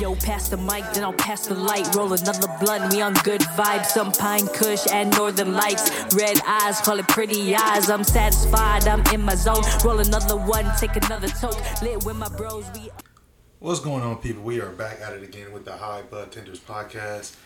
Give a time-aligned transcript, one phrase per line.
[0.00, 1.94] Yo, pass the mic, then I'll pass the light.
[1.94, 3.86] Roll another blunt, we on good vibes.
[3.86, 5.90] Some pine kush and northern lights.
[6.14, 7.88] Red eyes, call it pretty eyes.
[7.88, 9.62] I'm satisfied, I'm in my zone.
[9.84, 11.58] Roll another one, take another toke.
[11.82, 12.90] Lit with my bros, we.
[13.58, 14.42] What's going on, people?
[14.42, 17.36] We are back at it again with the High Bud Tenders podcast.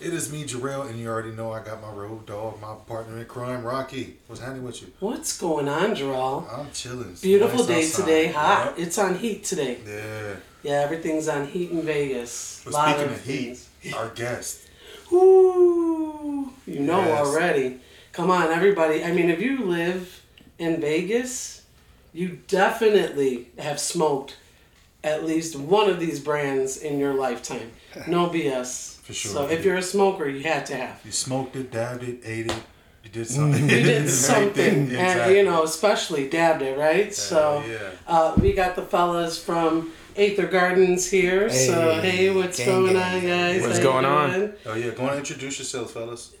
[0.00, 3.18] It is me, Jarrell, and you already know I got my road dog, my partner
[3.18, 4.16] in crime, Rocky.
[4.28, 4.90] What's happening with you?
[4.98, 6.50] What's going on, Jarrell?
[6.58, 7.10] I'm chilling.
[7.10, 8.04] It's Beautiful nice day outside.
[8.04, 8.26] today.
[8.32, 8.74] Hot.
[8.78, 9.78] It's on heat today.
[9.86, 10.36] Yeah.
[10.62, 12.62] Yeah, everything's on heat in Vegas.
[12.64, 13.94] But Lot speaking of heat, things.
[13.94, 14.68] our guest.
[15.12, 17.18] Ooh, you know Yes.
[17.26, 17.80] already.
[18.12, 19.04] Come on, everybody.
[19.04, 20.22] I mean, if you live
[20.58, 21.62] in Vegas,
[22.14, 24.36] you definitely have smoked
[25.04, 27.70] at least one of these brands in your lifetime.
[28.06, 28.96] No BS.
[29.10, 29.32] For sure.
[29.32, 31.00] So if you're a smoker, you had to have.
[31.04, 32.56] You smoked it, dabbed it, ate it.
[33.04, 33.62] You did something.
[33.68, 35.20] You did Right something, there.
[35.20, 37.12] and you know, especially dabbed it, right?
[37.12, 37.90] so, yeah.
[38.06, 41.48] uh, we got the fellas from Aether Gardens here.
[41.50, 43.14] so, Hey, hey, what's gang, going gang.
[43.16, 43.62] on, guys?
[43.62, 44.30] What's How going on?
[44.32, 44.52] doing?
[44.66, 46.34] Oh yeah, go on and introduce yourself, fellas.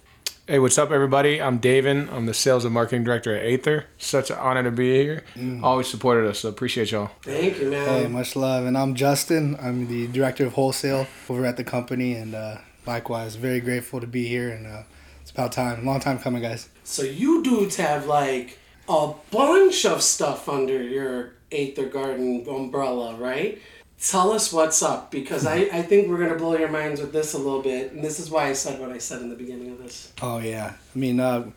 [0.46, 1.40] Hey, what's up, everybody?
[1.40, 2.12] I'm Davin.
[2.12, 3.84] I'm the sales and marketing director at Aether.
[3.98, 5.22] Such an honor to be here.
[5.62, 7.10] Always supported us, so appreciate y'all.
[7.22, 7.86] Thank you, man.
[7.86, 8.66] Hey, much love.
[8.66, 9.56] And I'm Justin.
[9.62, 14.08] I'm the director of wholesale over at the company, and uh, likewise, very grateful to
[14.08, 14.50] be here.
[14.50, 14.82] And uh,
[15.22, 15.86] it's about time.
[15.86, 16.68] Long time coming, guys.
[16.82, 23.60] So you dudes have like a bunch of stuff under your Aether Garden umbrella, right?
[24.00, 27.34] Tell us what's up because I, I think we're gonna blow your minds with this
[27.34, 29.72] a little bit, and this is why I said what I said in the beginning
[29.72, 30.10] of this.
[30.22, 30.72] Oh yeah.
[30.94, 31.50] I mean, uh,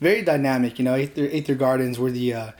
[0.00, 0.78] very dynamic.
[0.78, 1.98] You know, Aether, Aether Gardens.
[1.98, 2.50] We're the uh,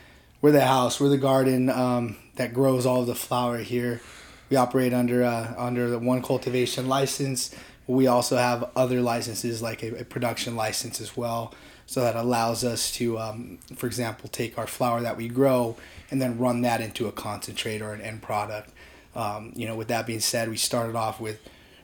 [0.42, 1.00] we're the house.
[1.00, 4.02] We're the garden um, that grows all the flower here.
[4.50, 7.54] We operate under uh, under the one cultivation license.
[7.86, 11.54] We also have other licenses like a, a production license as well.
[11.86, 15.76] So that allows us to, um, for example, take our flower that we grow
[16.08, 18.70] and then run that into a concentrate or an end product.
[19.14, 21.40] Um, you know, with that being said, we started off with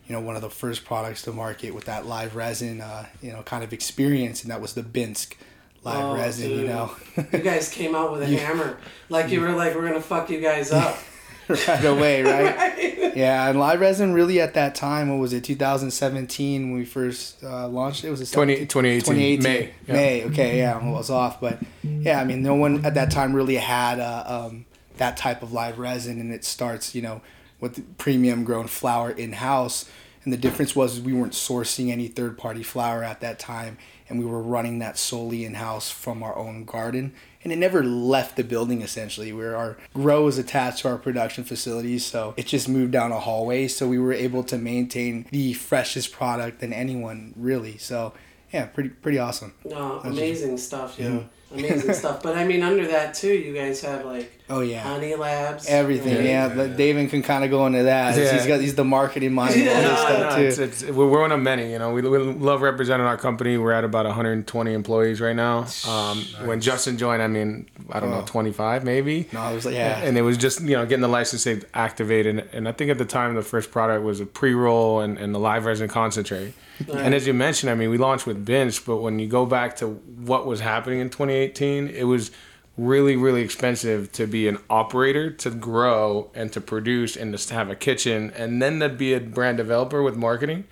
[0.07, 3.33] you know, one of the first products to market with that live resin, uh, you
[3.33, 5.35] know, kind of experience, and that was the Binske
[5.83, 8.79] live Oh, resin, you know, You guys came out with a hammer,
[9.09, 10.99] like you were like, we're gonna fuck you guys up.
[11.49, 13.17] right away, right?
[13.17, 17.43] Yeah, and live resin really at that time, what was it, 2017 when we first
[17.43, 18.11] uh, launched it?
[18.11, 19.75] Was it 20, 2018, 2018 May.
[19.87, 19.93] Yeah.
[19.93, 20.25] May.
[20.27, 23.57] Okay, yeah, I was off, but yeah, I mean, no one at that time really
[23.57, 24.66] had uh, um,
[24.99, 27.21] that type of live resin, and it starts, you know,
[27.61, 29.89] with premium grown flour in house.
[30.25, 34.19] And the difference was we weren't sourcing any third party flour at that time, and
[34.19, 37.13] we were running that solely in house from our own garden.
[37.45, 41.45] And it never left the building essentially, where our grow is attached to our production
[41.45, 42.05] facilities.
[42.05, 43.69] So it just moved down a hallway.
[43.69, 47.79] So we were able to maintain the freshest product than anyone really.
[47.79, 48.13] So
[48.53, 49.55] yeah, pretty pretty awesome.
[49.65, 51.21] No, amazing stuff, yeah.
[51.53, 52.23] Amazing stuff.
[52.23, 54.81] But I mean, under that too, you guys have like Oh yeah.
[54.83, 55.67] Honey Labs.
[55.67, 56.49] Everything, yeah.
[56.49, 56.77] Yeah, but yeah.
[56.77, 58.17] David can kind of go into that.
[58.17, 58.33] Yeah.
[58.33, 59.81] He's got he's the marketing mind Yeah.
[59.81, 60.43] No, stuff no, too.
[60.45, 61.73] it's, it's, we're one of many.
[61.73, 63.59] You know, we, we love representing our company.
[63.59, 65.67] We're at about 120 employees right now.
[65.89, 69.29] Um, When Justin joined, I mean, I don't know, 25 maybe.
[69.33, 69.99] no, I was like, yeah.
[69.99, 72.99] And it was just you know getting the license they activated, and I think at
[72.99, 76.55] the time the first product was a pre-roll and, and the live resin concentrate.
[76.93, 79.77] And as you mentioned, I mean, we launched with Binske, but when you go back
[79.77, 82.31] to what was happening in 2018, it was
[82.79, 87.55] really really expensive to be an operator to grow and to produce and just to
[87.55, 90.63] have a kitchen and then to be a brand developer with marketing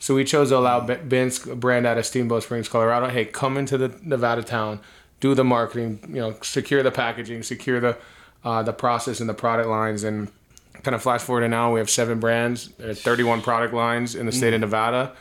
[0.00, 1.08] so we chose to allow mm-hmm.
[1.08, 3.08] B- a brand out of Steamboat Springs, Colorado.
[3.08, 4.80] Hey, come into the Nevada town,
[5.20, 7.96] do the marketing, you know, secure the packaging, secure the
[8.42, 10.28] uh, the process and the product lines, and
[10.82, 14.24] kind of flash forward to now, we have seven brands, uh, 31 product lines in
[14.24, 14.70] the state of mm-hmm.
[14.70, 15.12] Nevada.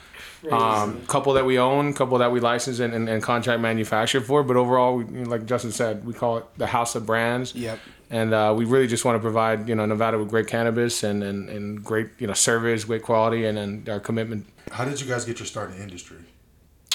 [0.51, 4.44] Um, couple that we own, couple that we license and, and, and contract manufacture for.
[4.44, 7.53] But overall, we, like Justin said, we call it the house of brands.
[7.55, 7.79] Yep.
[8.09, 11.23] And uh, we really just want to provide, you know, Nevada with great cannabis and,
[11.23, 15.07] and, and great, you know, service, great quality, and, and our commitment How did you
[15.07, 16.17] guys get your start in the industry?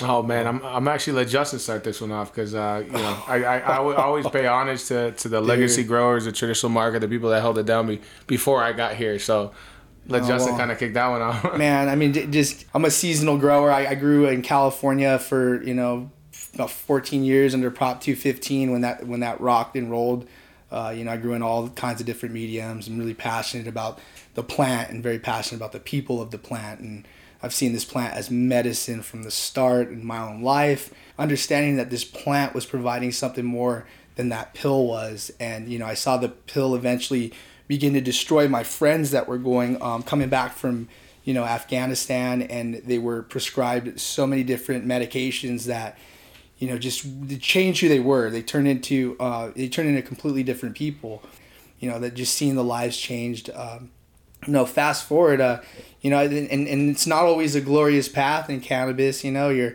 [0.03, 3.22] Oh man, I'm I'm actually let Justin start this one off because uh, you know
[3.28, 6.99] I, I, I would always pay homage to, to the legacy growers, the traditional market,
[6.99, 9.21] the people that held it down be, before I got here.
[9.21, 9.53] So
[10.06, 10.59] let Oh, Justin well.
[10.61, 11.56] kind of kick that one off.
[11.56, 13.71] Man, I mean, just I'm a seasonal grower.
[13.71, 16.11] I, I grew in California for you know
[16.55, 20.27] about 14 years under Prop 215 when that when that rocked and rolled.
[20.71, 22.89] Uh, you know, I grew in all kinds of different mediums.
[22.89, 24.01] I'm really passionate about
[24.35, 26.81] the plant and very passionate about the people of the plant.
[26.81, 27.07] And
[27.43, 30.93] I've seen this plant as medicine from the start in my own life.
[31.17, 33.87] Understanding that this plant was providing something more
[34.17, 37.33] than that pill was, and you know, I saw the pill eventually
[37.66, 40.88] begin to destroy my friends that were going um, coming back from
[41.25, 45.99] you know Afghanistan, and they were prescribed so many different medications that
[46.58, 48.31] you know just they changed who they were.
[48.31, 51.22] They turned into uh, they turned into completely different people.
[51.81, 53.90] You know that just seeing the lives changed um,
[54.46, 55.61] you know, fast forward, uh,
[56.00, 59.25] you know, and, and it's not always a glorious path in cannabis.
[59.25, 59.75] You know, you're,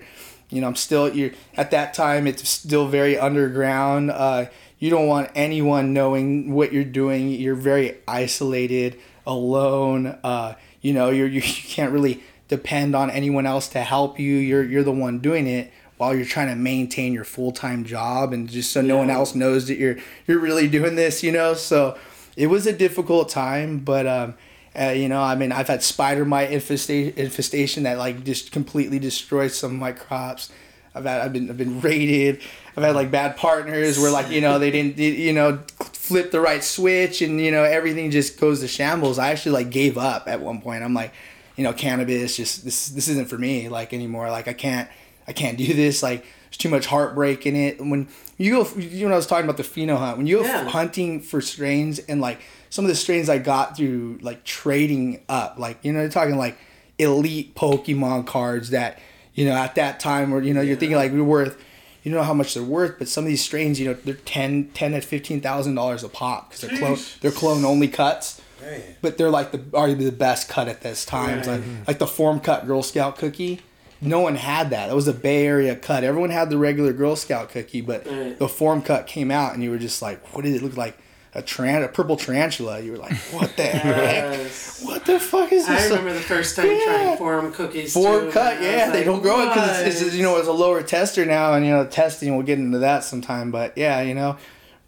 [0.50, 2.27] you know, I'm still you're at that time.
[2.27, 4.12] It's still very underground.
[4.12, 4.45] Uh,
[4.80, 7.30] you don't want anyone knowing what you're doing.
[7.30, 8.98] You're very isolated,
[9.30, 10.18] alone.
[10.24, 14.36] Uh, you know, you're you can't really depend on anyone else to help you.
[14.36, 18.34] You're you're the one doing it while you're trying to maintain your full time job
[18.34, 19.98] and just so no one else knows that you're
[20.28, 21.24] you're really doing this.
[21.24, 21.98] You know, so
[22.36, 24.06] it was a difficult time, but.
[24.08, 24.36] Um,
[24.80, 29.00] uh, you know, I mean, I've had spider mite infestation, infestation that like just completely
[29.00, 30.52] destroyed some of my crops.
[30.95, 32.41] I've had, I've been, I've been raided.
[32.75, 35.59] I've had like bad partners where like you know they didn't, you know,
[35.94, 39.19] flip the right switch and you know everything just goes to shambles.
[39.19, 40.83] I actually like gave up at one point.
[40.83, 41.13] I'm like,
[41.56, 44.30] you know, cannabis just this this isn't for me like anymore.
[44.31, 44.89] Like I can't
[45.27, 46.01] I can't do this.
[46.01, 47.80] Like there's too much heartbreak in it.
[47.80, 48.07] When
[48.38, 50.18] you go, you know, I was talking about the pheno hunt.
[50.18, 50.68] When you go Yeah.
[50.69, 52.39] hunting for strains and like
[52.71, 56.38] some of the strains I got through like trading up, like you know, you're talking
[56.38, 56.57] like
[56.97, 59.00] elite Pokemon cards that
[59.36, 61.62] you know at that time where you know you're thinking like we're worth.
[62.04, 64.70] You know how much they're worth, but some of these strains, you know, they're 10,
[64.74, 68.81] 10 to fifteen thousand dollars a pop because they're clone, they're clone only cuts Man.
[69.02, 71.42] but they're like the arguably the best cut at this time.
[71.44, 73.60] Like, like the forum cut Girl Scout cookie.
[74.02, 74.88] No one had that.
[74.88, 76.06] That was a Bay Area cut.
[76.06, 78.40] Everyone had the regular Girl Scout cookie, but Right.
[78.40, 80.98] the forum cut came out, and you were just like, "What did it look like?
[81.36, 84.52] A tran, a purple tarantula?" You were like, "What the heck?
[84.81, 85.92] What the fuck is this?
[85.92, 86.84] I remember the first time Yeah.
[86.86, 87.94] trying forum cookies.
[87.94, 90.52] Forum cut, yeah, they like, don't grow it because it's, it's you know it's a
[90.54, 92.36] lower tester now, and you know testing.
[92.36, 94.38] We'll get into that sometime, but yeah, you know,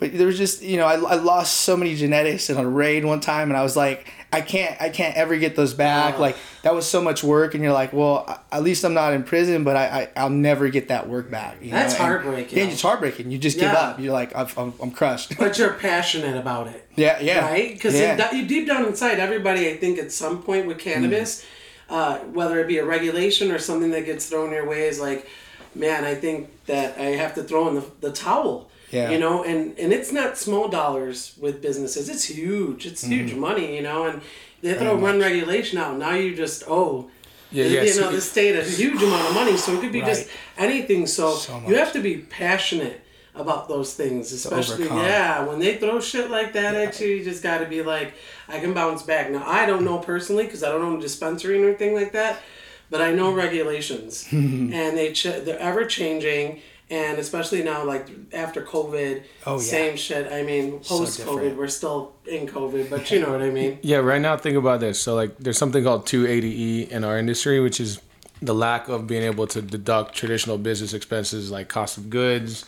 [0.02, 3.06] but there was just you know I, I lost so many genetics in a raid
[3.06, 6.16] one time, and I was like, I can't I can't ever get those back.
[6.18, 6.22] Oh.
[6.22, 9.22] Like that was so much work, and you're like, well, at least I'm not in
[9.22, 11.62] prison, but I, I I'll never get that work back.
[11.62, 12.04] You That's know?
[12.04, 12.58] And- heartbreaking.
[12.58, 13.30] Yeah, it's heartbreaking.
[13.30, 14.00] You just give up.
[14.00, 15.38] You're like, I'm, I'm, I'm crushed.
[15.38, 16.90] But you're passionate about it.
[16.96, 17.72] yeah, yeah, right?
[17.72, 18.34] Because yeah.
[18.34, 21.46] you deep down inside, everybody, I think, at some point with cannabis,
[21.92, 21.96] Mm.
[21.96, 25.28] uh, whether it be a regulation or something that gets thrown your way, is like,
[25.76, 28.71] man, I think that I have to throw in the, the towel.
[28.92, 29.10] Yeah.
[29.12, 32.10] You know, and and it's not small dollars with businesses.
[32.10, 32.86] It's huge.
[32.86, 33.12] It's Mm-hmm.
[33.14, 33.76] huge money.
[33.76, 34.22] You know, and
[34.62, 35.98] they throw one regulation out.
[35.98, 37.10] Now you just oh.
[37.54, 39.92] Yeah, you yeah, so- know, the state a huge amount of money, so it could
[39.92, 41.06] be just anything.
[41.06, 43.02] So, So you have to be passionate
[43.36, 45.44] about those things, especially yeah.
[45.46, 48.14] When they throw shit like that at you, you just got to be like,
[48.48, 49.30] I can bounce back.
[49.32, 52.40] Now I don't know personally because I don't own a dispensary or anything like that,
[52.90, 56.62] but I know regulations, and they ch- they're ever changing.
[56.92, 59.60] And especially now, like after COVID, Oh, yeah.
[59.62, 60.32] same shit.
[60.32, 61.58] I mean, post COVID, different.
[61.58, 63.80] we're still in COVID, but you know what I mean.
[63.82, 65.02] Yeah, right now think about this.
[65.02, 68.02] So like there's something called 280E in our industry, which is
[68.42, 72.66] the lack of being able to deduct traditional business expenses like cost of goods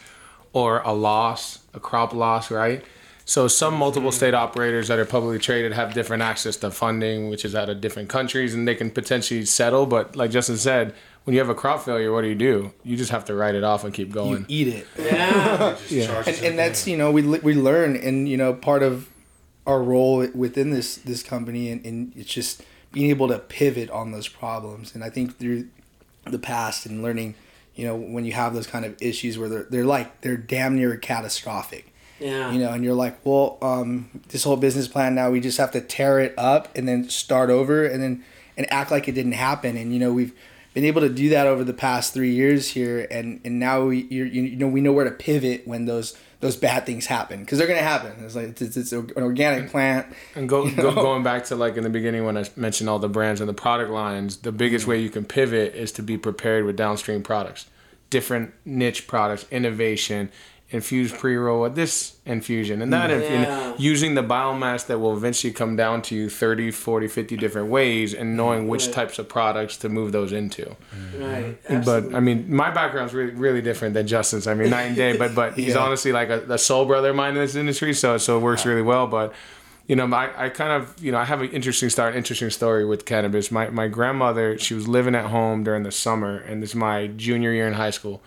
[0.54, 2.84] or a loss, a crop loss, right?
[3.26, 4.18] So some multiple mm-hmm.
[4.18, 7.82] state operators that are publicly traded have different access to funding, which is out of
[7.82, 9.86] different countries, and they can potentially settle.
[9.86, 10.94] But like Justin said,
[11.24, 12.74] when you have a crop failure, what do you do?
[12.84, 14.46] You just have to write it off and keep You going.
[14.48, 14.88] eat it.
[15.00, 18.84] Yeah, Just charge and, and that's you know we we learn and you know part
[18.84, 19.10] of
[19.66, 24.12] our role within this this company and, and it's just being able to pivot on
[24.12, 25.68] those problems and I think through
[26.26, 27.36] the past and learning
[27.76, 30.76] you know when you have those kind of issues where they're they're like they're damn
[30.76, 32.52] near catastrophic yeah.
[32.52, 35.72] you know and you're like well um, this whole business plan now we just have
[35.72, 38.24] to tear it up and then start over and then
[38.58, 40.34] and act like it didn't happen and you know we've
[40.74, 44.08] been able to do that over the past three years here and and now we
[44.10, 47.40] you're, you you know we know where to pivot when those those bad things happen
[47.40, 48.12] because they're gonna happen.
[48.24, 51.84] It's like it's, it's an organic plant And go, go going back to like in
[51.84, 54.92] the beginning when I mentioned all the brands and the product lines, the biggest mm-hmm.
[54.92, 57.68] way you can pivot is to be prepared with downstream products,
[58.10, 60.30] different niche products, innovation,
[60.74, 63.74] infused pre roll with this infusion and that Yeah.
[63.78, 68.14] using the biomass that will eventually come down to you 30, 40, 50 different ways
[68.14, 68.96] and knowing which Right.
[68.96, 70.76] types of products to move those into.
[71.18, 71.56] Right.
[71.86, 74.48] But I mean, my background's really really different than Justin's.
[74.48, 75.16] I mean, night and day.
[75.16, 75.80] But but he's Yeah.
[75.86, 78.66] honestly like a, a soul brother of mine in this industry, so so it works
[78.66, 79.06] really well.
[79.08, 79.32] But
[79.88, 82.86] you know, I, I kind of you know I have an interesting start, interesting story
[82.86, 83.52] with cannabis.
[83.52, 87.08] My my grandmother, she was living at home during the summer, and this is my
[87.08, 88.22] junior year in high school.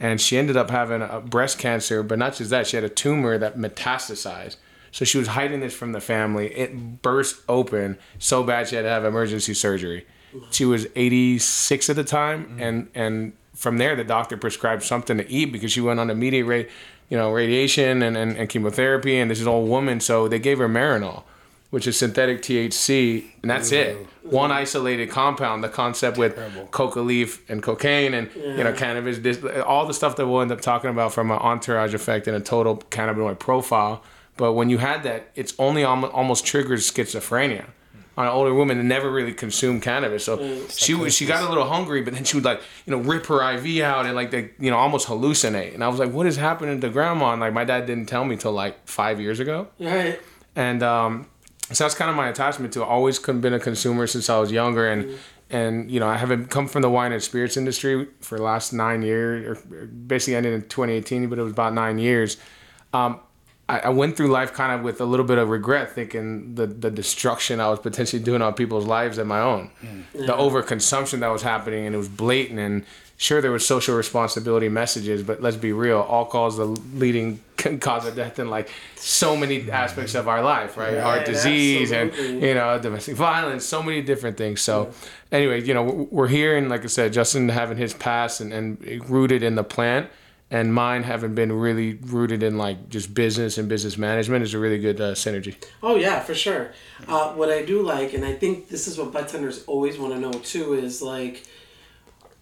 [0.00, 2.88] And she ended up having a breast cancer, but not just that, she had a
[2.88, 4.56] tumor that metastasized.
[4.90, 6.54] So she was hiding this from the family.
[6.54, 10.06] It burst open so bad she had to have emergency surgery.
[10.50, 12.62] She was 86 at the time, mm-hmm.
[12.62, 16.44] and and from there the doctor prescribed something to eat because she went on immediate
[16.44, 16.68] rate,
[17.08, 19.18] you know, radiation and, and, and chemotherapy.
[19.18, 21.22] And this is an old woman, so they gave her Marinol,
[21.74, 23.96] which is synthetic THC, and that's it.
[24.22, 25.64] One isolated compound.
[25.64, 26.38] The concept with
[26.70, 30.52] coca leaf and cocaine and you know cannabis, this, all the stuff that we'll end
[30.52, 34.04] up talking about from an entourage effect and a total cannabinoid profile.
[34.36, 37.64] But when you had that, it's only almo- almost triggers schizophrenia.
[38.16, 40.24] on an older woman that never really consumed cannabis.
[40.24, 42.98] So she was she got a little hungry, but then she would like you know
[42.98, 45.74] rip her IV out and like they you know almost hallucinate.
[45.74, 47.32] And I was like, what is happening to grandma?
[47.32, 49.66] And like my dad didn't tell me till like five years ago.
[49.80, 50.20] Right.
[50.56, 51.26] And um,
[51.72, 52.82] so that's kind of my attachment to.
[52.82, 52.84] it.
[52.84, 55.18] Always con- been a consumer since I was younger, and
[55.50, 58.72] and you know I haven't come from the wine and spirits industry for the last
[58.72, 62.36] nine years, or basically ended in 2018, but it was about nine years.
[62.92, 63.20] Um,
[63.66, 66.66] I, I went through life kind of with a little bit of regret, thinking the
[66.66, 69.70] the destruction I was potentially doing on people's lives and my own,
[70.12, 72.58] the overconsumption that was happening, and it was blatant.
[72.58, 72.84] And
[73.24, 76.66] sure, there was social responsibility messages, but let's be real, alcohol is the
[77.04, 77.40] leading
[77.80, 80.98] cause of death in like so many aspects of our life, right?
[80.98, 84.60] Heart disease and you know domestic violence, so many different things.
[84.60, 84.74] So,
[85.32, 88.52] anyway, you know, we're- we're here, and like I said, Justin having his past and,
[88.52, 88.66] and
[89.08, 90.08] rooted in the plant,
[90.50, 94.58] and mine having been really rooted in like just business and business management is a
[94.58, 95.54] really good uh, synergy.
[95.82, 96.72] Oh yeah, for sure.
[97.08, 100.20] Uh, what I do like, and I think this is what bartenders always want to
[100.20, 101.44] know too, is like,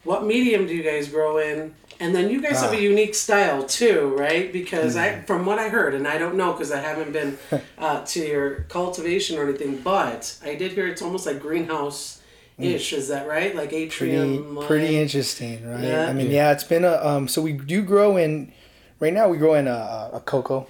[0.05, 1.75] what medium do you guys grow in?
[2.01, 2.77] And then you guys have Ah.
[2.77, 4.53] a unique style too, right?
[4.53, 5.21] Because Mm-hmm.
[5.21, 7.39] I, from what I heard, and I don't know because I haven't been
[7.79, 12.21] uh, to your cultivation or anything, but I did hear it's almost like greenhouse
[12.59, 12.93] ish.
[12.93, 13.55] Is that right?
[13.55, 14.57] Like pretty atrium.
[14.57, 14.67] Mm.
[14.67, 15.85] pretty interesting, right?
[15.85, 16.07] Yeah.
[16.09, 17.29] I mean, yeah, it's been a um.
[17.29, 18.53] So we do grow in.
[18.99, 20.67] Right now, we grow in a, a coco,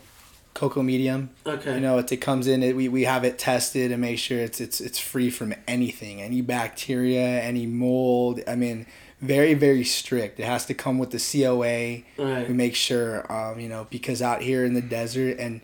[0.54, 1.30] coco medium.
[1.46, 1.74] Okay.
[1.74, 2.62] You know, it, it comes in.
[2.62, 6.20] It, we, we have it tested and make sure it's it's it's free from anything,
[6.22, 8.40] any bacteria, any mold.
[8.46, 8.86] I mean,
[9.23, 10.38] very very strict.
[10.41, 12.02] It has to come with the COA.
[12.23, 12.47] Right.
[12.49, 15.61] We make sure, um, you know, because out here in the desert and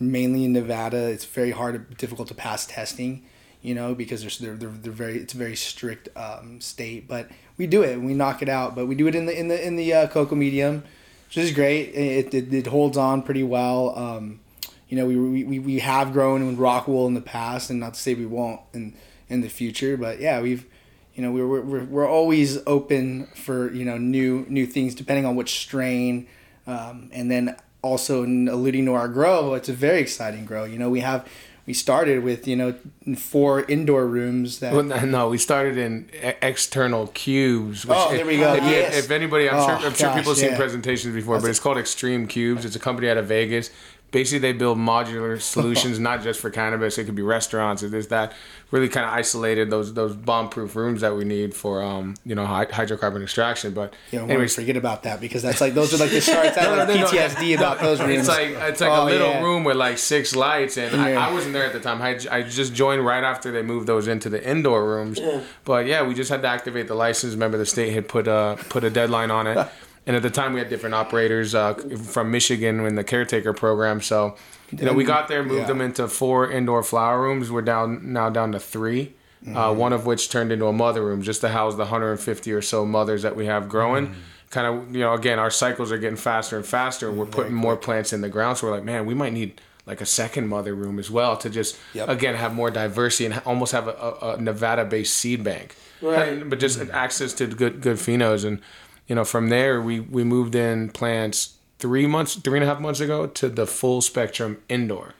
[0.00, 3.24] mainly in Nevada, it's very hard, difficult to pass testing.
[3.62, 7.68] You know, because they're, they're, they're very it's a very strict um, state, but we
[7.68, 8.00] do it.
[8.00, 10.06] We knock it out, but we do it in the in the in the uh,
[10.08, 10.82] coco medium,
[11.28, 11.90] which is great.
[11.94, 13.96] It, it, it holds on pretty well.
[13.96, 14.40] Um,
[14.88, 17.78] you know, we, we, we- we have grown in rock wool in the past, and
[17.78, 18.94] not to say we won't in
[19.28, 20.66] in the future, but yeah, we've
[21.14, 25.36] you know we're we're, we're, always open for you know new new things depending on
[25.36, 26.26] which strain,
[26.66, 30.64] um, and then also in alluding to our grow, it's a very exciting grow.
[30.64, 31.28] You know, we have
[31.66, 32.74] we started with you know
[33.16, 34.72] four indoor rooms that.
[34.72, 37.86] Well, no, we started in e- external cubes.
[37.86, 38.54] Which Oh, there we go.
[38.54, 39.04] If, Yes.
[39.04, 40.56] if anybody, I'm Oh, sure, I'm sure gosh, people have seen yeah.
[40.56, 42.64] presentations before, but it's called Xtreme Cubes.
[42.64, 43.70] It's a company out of Vegas.
[44.12, 46.98] Basically, they build modular solutions, not just for cannabis.
[46.98, 47.82] It could be restaurants.
[47.82, 48.34] It is that
[48.70, 52.46] really kind of isolated those those bomb-proof rooms that we need for um you know
[52.46, 53.72] hy- hydrocarbon extraction.
[53.72, 56.56] But you know, anyways, forget about that because that's like those are like the starts
[56.58, 57.06] out No, like no, no, no.
[57.08, 58.20] PTSD about those rooms.
[58.20, 59.42] It's like it's like Oh, a little yeah.
[59.42, 61.28] room with like six lights, and I, Yeah.
[61.28, 62.02] I wasn't there at the time.
[62.02, 65.18] I, I just joined right after they moved those into the indoor rooms.
[65.64, 67.32] But yeah, we just had to activate the license.
[67.32, 69.56] Remember, the state had put a put a deadline on it,
[70.06, 74.00] and at the time we had different operators uh, from Michigan in the caretaker program.
[74.00, 74.36] So
[74.70, 75.66] you know, we got there, moved Yeah.
[75.66, 77.50] them into four indoor flower rooms.
[77.50, 79.56] We're down now down to 3 Mm-hmm.
[79.56, 82.62] Uh, one of which turned into a mother room just to house the 150 or
[82.62, 84.06] so mothers that we have growing.
[84.06, 84.14] Mm.
[84.50, 87.10] Kind of, you know, again, our cycles are getting faster and faster.
[87.10, 90.00] We're putting more plants in the ground, so we're like, man, we might need like
[90.00, 92.08] a second mother room as well to just Yep.
[92.08, 95.74] again have more diversity and almost have a, a, a Nevada-based seed bank.
[96.00, 96.34] Right.
[96.34, 98.60] And- but just access to good good phenos, and
[99.08, 102.80] you know, from there we we moved in plants three months, three and a half
[102.80, 105.14] months ago to the full spectrum indoor.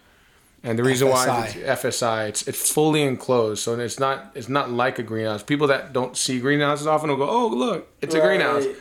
[0.64, 1.56] And the reason why FSI.
[1.56, 5.42] it's FSI, it's it's fully enclosed, so it's not it's not like a greenhouse.
[5.42, 8.26] People that don't see greenhouses often will go, "Oh, look, it's a Right.
[8.38, 8.76] greenhouse." But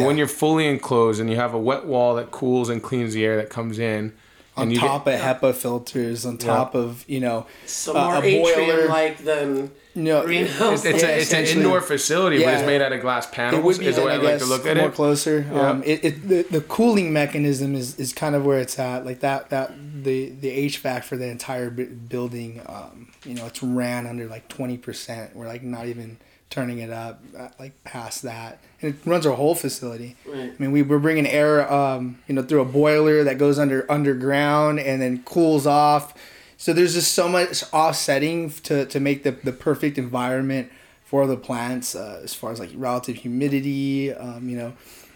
[0.00, 0.06] Yeah.
[0.06, 3.24] when you're fully enclosed and you have a wet wall that cools and cleans the
[3.24, 4.14] air that comes in,
[4.56, 8.20] on top get, of HEPA filters, on top of you know So uh, more a
[8.22, 8.52] boiler.
[8.62, 12.92] atrium-like than No, it's, it's, Yeah, a, it's an indoor facility, but it's made out
[12.92, 13.58] of glass panels.
[13.58, 14.94] It would be, is the way I, I like to look at more it.
[14.94, 15.46] closer.
[15.50, 15.70] Yeah.
[15.70, 19.04] Um, it, it the, the cooling mechanism is, is kind of where it's at.
[19.06, 19.72] Like that that
[20.04, 24.76] the the HVAC for the entire building, um, you know, it's ran under like twenty
[24.76, 25.34] percent.
[25.34, 29.34] We're like not even turning it up uh, like past that, and it runs our
[29.34, 30.14] whole facility.
[30.26, 30.52] Right.
[30.52, 33.90] I mean, we we're bringing air, um, you know, through a boiler that goes under
[33.90, 36.14] underground and then cools off.
[36.56, 40.70] So there's just so much offsetting to, to make the, the perfect environment
[41.04, 44.12] for the plants uh, as far as like relative humidity.
[44.12, 44.72] Um, you know,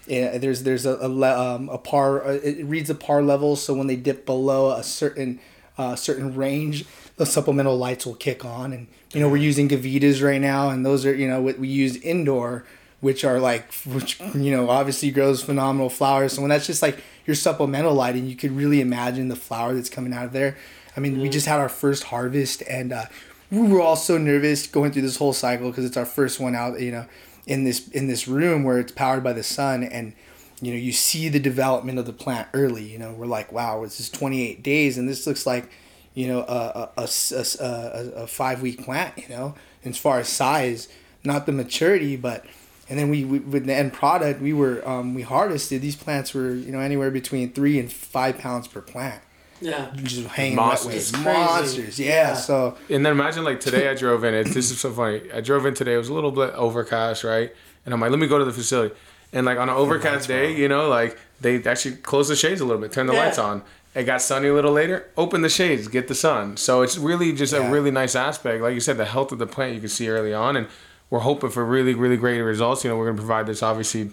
[0.07, 2.25] yeah, there's there's a a, le- um, a par.
[2.25, 5.41] Uh, it reads a par level, so when they dip below a certain
[5.79, 6.85] uh, certain range,
[7.17, 8.73] the supplemental lights will kick on.
[8.73, 11.69] And you know, we're using Gavitas right now, and those are you know what we
[11.69, 12.65] use indoor
[13.01, 17.03] which are like which you know obviously grows phenomenal flowers so when that's just like
[17.27, 20.57] your supplemental lighting you could really imagine the flower that's coming out of there
[20.97, 23.05] i mean we just had our first harvest and uh,
[23.51, 26.55] we were all so nervous going through this whole cycle because it's our first one
[26.55, 27.07] out you know
[27.47, 30.13] in this in this room where it's powered by the sun and
[30.61, 33.83] you know you see the development of the plant early you know we're like wow
[33.83, 35.71] it's just 28 days and this looks like
[36.15, 39.17] you know, a a, a, a, a, a five week plant.
[39.17, 39.55] You know,
[39.85, 40.89] as far as size,
[41.25, 42.45] not the maturity, but
[42.89, 46.35] and then we, we with the end product, we were um, we harvested these plants
[46.35, 49.23] were you know anywhere between three and five pounds per plant.
[49.61, 49.91] Yeah.
[49.97, 50.87] Just hanging Monsters.
[50.87, 51.23] wet It's weights.
[51.25, 51.39] crazy.
[51.39, 51.99] monsters.
[52.01, 52.35] Yeah, Yeah.
[52.35, 54.35] So And then imagine like today I drove in.
[54.35, 55.21] It, this is so funny.
[55.33, 55.95] I drove in today.
[55.95, 57.53] It was a little bit overcast, right?
[57.85, 58.95] And I'm like, let me go to the facility.
[59.33, 62.65] And like on an overcast day, you know, like they actually close the shades a
[62.65, 63.25] little bit, turn the Yeah.
[63.27, 63.63] lights on.
[63.95, 65.07] It got sunny a little later.
[65.17, 66.57] Open the shades, get the sun.
[66.57, 67.67] So it's really just Yeah.
[67.69, 68.63] a really nice aspect.
[68.63, 70.69] Like you said, the health of the plant you can see early on, and
[71.11, 72.85] we're hoping for really, really great results.
[72.85, 74.11] You know, we're gonna provide this obviously,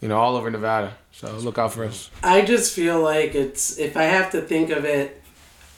[0.00, 0.94] you know, all over Nevada.
[1.12, 2.10] So look out for us.
[2.22, 5.22] I just feel like it's if I have to think of it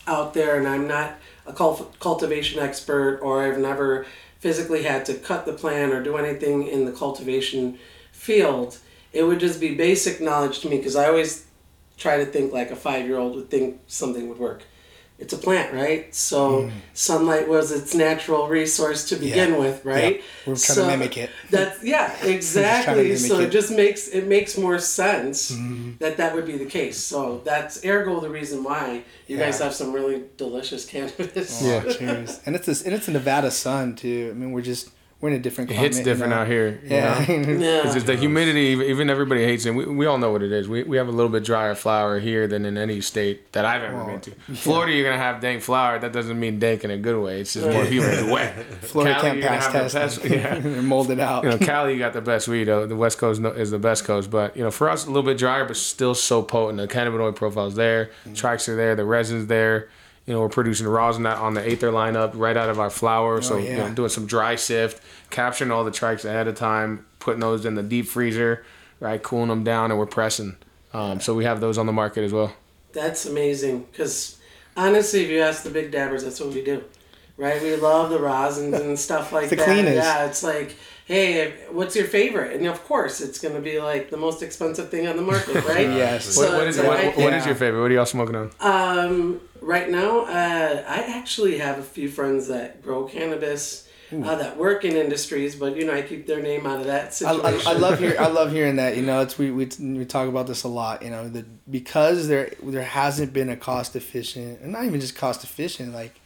[0.07, 1.15] out there, and I'm not
[1.47, 4.07] a cult- cultivation expert, or I've never
[4.39, 7.79] physically had to cut the plant or do anything in the cultivation
[8.11, 8.79] field,
[9.13, 11.47] it would just be basic knowledge to me because I always
[11.97, 14.63] try to think like a five year old would think something would work.
[15.23, 16.13] It's a plant, right?
[16.13, 19.59] So sunlight was its natural resource to begin Yeah.
[19.65, 20.17] with, right?
[20.17, 20.23] Yeah.
[20.47, 21.31] We're trying to mimic it.
[21.49, 23.17] That's yeah, exactly.
[23.17, 23.51] so it it.
[23.59, 25.93] just makes it makes more sense Mm-hmm.
[26.01, 26.99] that that would be the case.
[26.99, 31.63] So that's ergo the reason why you guys have some really delicious cannabis.
[31.63, 31.83] Yeah.
[31.87, 32.41] oh, cheers.
[32.45, 34.29] And it's a, and it's a Nevada sun too.
[34.33, 34.91] I mean, we're just
[35.23, 35.71] we're in a different.
[35.71, 36.41] It hits climate, you different know?
[36.41, 36.81] out here.
[36.83, 36.97] you know?
[36.97, 37.27] Yeah.
[37.63, 37.83] Yeah.
[37.85, 38.61] It's just the humidity.
[38.73, 39.71] Even even everybody hates it.
[39.71, 40.69] We, we all know what it is.
[40.69, 43.83] We, we have a little bit drier flower here than in any state that I've
[43.83, 44.31] ever Well, been to.
[44.57, 45.99] Florida, you're gonna have dank flower.
[45.99, 47.41] That doesn't mean dank in a good way.
[47.41, 48.55] It's just more humid and wet.
[48.83, 50.19] Florida Cali, can't pass tests.
[50.19, 50.59] the best- yeah.
[50.59, 51.45] They're molded out.
[51.45, 52.69] You know, Cali, you got the best weed.
[52.69, 55.23] Uh, the West Coast is the best coast, but you know, for us, a little
[55.23, 56.79] bit drier, but still so potent.
[56.79, 58.35] The cannabinoid profile's there, Mm.
[58.37, 59.89] tracks are there, the resin's there.
[60.27, 63.43] You know, we're producing rosin that on the Aether lineup right out of our flower.
[63.43, 67.07] so you Oh, know, doing some dry sift, capturing all the tracks ahead of time,
[67.19, 68.65] putting those in the deep freezer,
[69.01, 70.57] right, cooling them down, and we're pressing.
[70.95, 72.55] Um, so we have those on the market as well.
[72.93, 73.87] That's amazing.
[73.91, 74.39] Because
[74.77, 76.85] honestly, if you ask the big dabbers, that's what we do,
[77.37, 77.61] right?
[77.61, 79.65] We love the rosins and stuff like the that.
[79.65, 79.97] cleanest.
[79.97, 80.77] Yeah, it's like,
[81.13, 82.57] hey, what's your favorite?
[82.57, 85.63] And of course, it's going to be like the most expensive thing on the market,
[85.69, 85.89] right?
[85.89, 86.25] Yes.
[86.35, 87.83] So What, what is it's what, like- what is your favorite?
[87.83, 88.51] What are y'all smoking on?
[88.61, 93.89] Um, right now, uh, I actually have a few friends that grow cannabis.
[94.13, 97.07] Uh, that work in industries, but you know I keep their name out of that
[97.07, 97.67] I, situation.
[97.67, 98.95] I, I love hear I love hearing that.
[98.95, 101.03] You know, it's we, we we talk about this a lot.
[101.03, 105.17] You know, that because there there hasn't been a cost efficient, and not even just
[105.17, 105.95] cost efficient.
[105.95, 106.21] Like,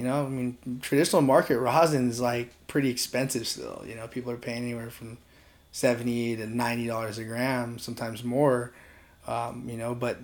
[0.00, 3.84] you know, I mean, traditional market rosin is like pretty expensive still.
[3.86, 5.18] You know, people are paying anywhere from
[5.72, 8.72] seventy to ninety dollars a gram, sometimes more.
[9.28, 10.16] Um, you know, but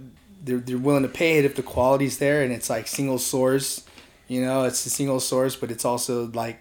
[0.43, 3.85] they're they're willing to pay it if the quality's there and it's like single source.
[4.29, 6.59] You know, it's a single source, but it's also like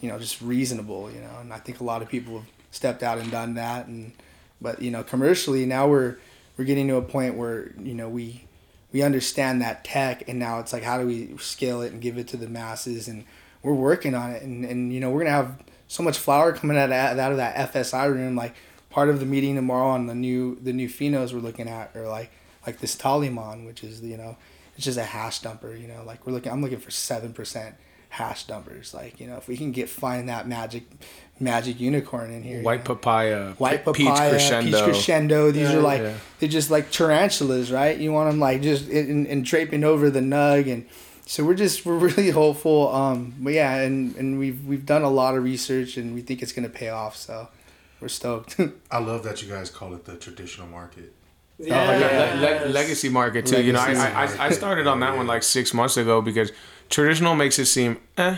[0.00, 3.02] you know just reasonable you know and i think a lot of people have stepped
[3.02, 4.12] out and done that and
[4.60, 6.16] but you know commercially now we're
[6.56, 8.44] we're getting to a point where you know we
[8.92, 12.18] we understand that tech and now it's like how do we scale it and give
[12.18, 13.08] it to the masses?
[13.08, 13.24] And
[13.62, 14.42] we're working on it.
[14.42, 17.38] And, and you know we're gonna have so much flour coming out of, out of
[17.38, 18.36] that fsi room.
[18.36, 18.54] Like
[18.90, 22.08] part of the meeting tomorrow on the new the new phenos we're looking at or
[22.08, 22.30] like
[22.66, 24.36] like this Talimon, which is you know
[24.78, 27.74] it's just a hash dumper you know like we're looking i'm looking for 7%
[28.10, 28.94] hash numbers.
[28.94, 30.84] like you know if we can get find that magic
[31.40, 32.94] magic unicorn in here you White know.
[32.94, 34.70] papaya, White papaya, peach crescendo.
[34.76, 35.50] peach crescendo.
[35.52, 35.76] These Yeah.
[35.76, 36.14] are like Yeah.
[36.40, 37.96] they're just like tarantulas, right?
[37.96, 40.86] You want them like just in, in draping over the nug, and
[41.26, 42.92] so we're just we're really hopeful.
[42.94, 46.42] Um, but yeah, and and we've we've done a lot of research, and we think
[46.42, 47.14] it's gonna pay off.
[47.16, 47.48] So
[48.00, 48.58] we're stoked.
[48.90, 51.12] I love that you guys call it the traditional market.
[51.58, 53.62] yeah, Le- le- le- legacy market too.
[53.62, 56.50] you know, I, I, I, I started on that one like six months ago because
[56.88, 58.36] traditional makes it seem eh.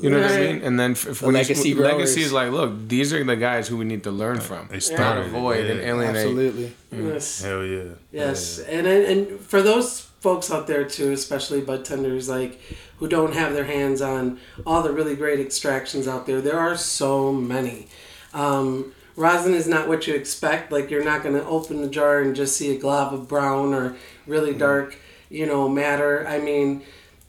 [0.00, 0.62] You know what I mean?
[0.62, 3.36] And then f- if The when you- legacy legacy is like, look, these are the
[3.36, 6.16] guys who we need to learn from, They not started it, avoid and alienate.
[6.16, 6.72] Absolutely.
[6.90, 7.42] Yes.
[7.42, 7.82] Hell yeah.
[8.10, 12.60] Yes, and and and for those folks out there too, especially bud tenders like
[12.98, 16.76] who don't have their hands on all the really great extractions out there, there are
[16.76, 17.86] so many.
[18.32, 20.72] Um, rosin is not what you expect.
[20.72, 23.72] Like you're not going to open the jar and just see a glob of brown
[23.74, 23.94] or
[24.26, 24.96] really dark,
[25.30, 26.26] you know, matter.
[26.26, 26.82] I mean,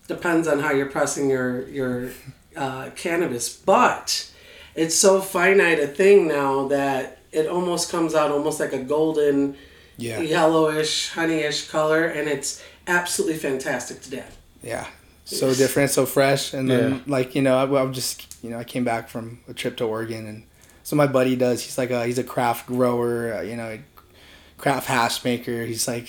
[0.07, 2.09] depends on how you're pressing your your
[2.55, 4.31] uh, cannabis, but
[4.75, 9.55] it's so finite a thing now that it almost comes out almost like a golden
[9.97, 10.19] Yeah.
[10.21, 14.31] yellowish, honeyish color, and it's absolutely fantastic to dab.
[14.63, 14.87] Yeah.
[15.25, 16.99] So different, so fresh, and then Yeah.
[17.07, 19.85] like you know, I, I'm just you know, I came back from a trip to
[19.85, 20.43] Oregon, and
[20.83, 21.63] so my buddy does.
[21.63, 23.79] He's like a he's a craft grower, uh, you know,
[24.57, 25.65] craft hash maker.
[25.65, 26.07] He's like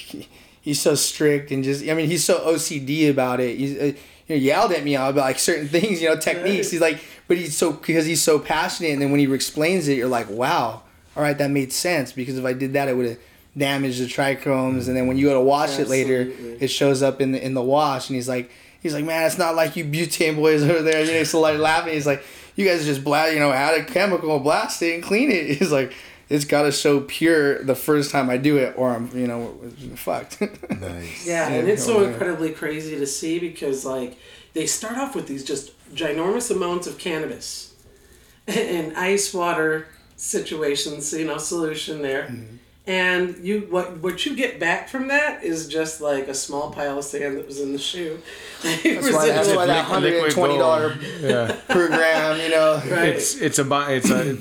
[0.66, 3.57] he's so strict and just I mean he's so OCD about it.
[3.57, 3.94] He's uh, you
[4.29, 6.70] know, yelled at me about like certain things, you know, techniques.
[6.70, 6.98] He's like,
[7.29, 10.29] but he's so because he's so passionate, and then when he explains it, you're like,
[10.29, 10.83] wow,
[11.16, 13.18] all right, that made sense because if I did that, it would have
[13.57, 17.20] damaged the trichomes, and then when you go to wash it later, it shows up
[17.20, 18.50] in the in the wash, and he's like,
[18.83, 21.02] He's like, man, it's not like you butane boys over there.
[21.05, 21.94] You know, so like laughing.
[21.94, 22.22] He's like,
[22.55, 25.57] you guys just blast, you know, add a chemical, blast it, and clean it.
[25.59, 25.92] He's like,
[26.28, 29.58] it's got to show pure the first time I do it, or I'm, you know,
[29.94, 30.40] fucked.
[30.70, 31.26] Nice.
[31.26, 34.18] Yeah, Yeah, and it's so incredibly crazy to see because like
[34.54, 37.74] they start off with these just ginormous amounts of cannabis
[38.46, 42.24] and ice water situations, you know, solution there.
[42.24, 42.56] Mm-hmm.
[42.88, 46.98] And you what what you get back from that is just like a small pile
[46.98, 48.20] of sand that was in the shoe.
[48.62, 51.56] That's why, that's why that hundred and twenty dollar Yeah.
[51.68, 52.76] per gram, you know.
[52.76, 53.08] Right.
[53.08, 54.36] It's it's a by it's a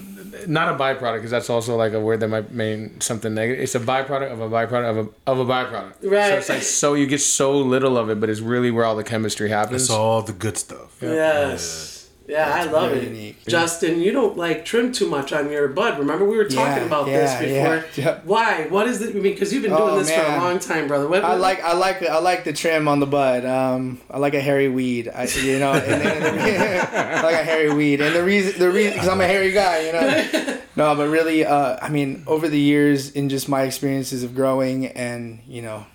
[0.48, 3.63] not a byproduct because that's also like a word that might mean something negative.
[3.63, 5.93] It's a byproduct of a byproduct of a of a byproduct.
[6.04, 6.30] Right.
[6.30, 8.95] So it's like so you get so little of it, but it's really where all
[8.95, 9.84] the chemistry happens.
[9.84, 10.98] It's all the good stuff.
[11.02, 11.12] Yes.
[11.12, 11.95] Yeah,
[12.28, 13.04] I love it.
[13.04, 13.46] unique.
[13.46, 16.00] Justin, you don't like trim too much on your bud.
[16.00, 18.04] Remember we were talking Yeah, about yeah, this before.
[18.04, 18.22] yeah, yeah.
[18.26, 18.66] Why?
[18.70, 19.12] What is it?
[19.12, 21.08] I mean, because you've been doing Oh, this for a long time, brother.
[21.08, 23.46] What, I like I like I like the trim on the bud.
[23.46, 25.08] Um, I like a hairy weed.
[25.08, 26.04] I you know, and,
[27.24, 29.92] like a hairy weed, and the reason the reason because I'm a hairy guy, you
[29.94, 30.58] know.
[30.78, 34.88] No, but really, uh, I mean, over the years, in just my experiences of growing,
[34.88, 35.86] and you know,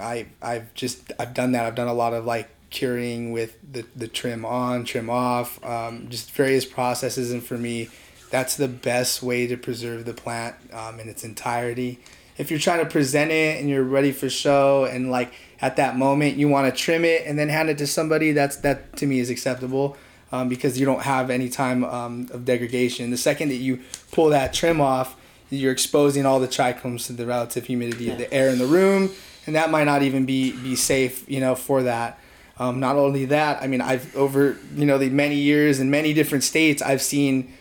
[0.00, 1.64] I I've just I've done that.
[1.64, 6.08] I've done a lot of like curing with the the trim on, trim off, um,
[6.08, 7.88] just various processes, and for me,
[8.30, 11.98] that's the best way to preserve the plant um, in its entirety.
[12.36, 15.96] If you're trying to present it and you're ready for show, and like at that
[15.96, 19.06] moment you want to trim it and then hand it to somebody, that's that to
[19.06, 19.96] me is acceptable.
[20.30, 23.10] Um, because you don't have any time um, of degradation.
[23.10, 23.80] The second that you
[24.12, 25.16] pull that trim off,
[25.48, 29.10] you're exposing all the trichomes to the relative humidity of the air in the room,
[29.46, 32.18] and that might not even be be safe, you know, for that.
[32.58, 36.12] Um, not only that, I mean, I've over you know the many years in many
[36.12, 37.52] different states, I've seen